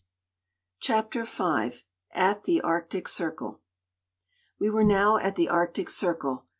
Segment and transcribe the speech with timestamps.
[0.79, 3.61] CHAPTER V AT THE ARCTIC CIRCLE.
[4.59, 6.47] We were now at the Arctic Circle.